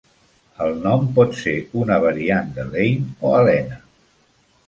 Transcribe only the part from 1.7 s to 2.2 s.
una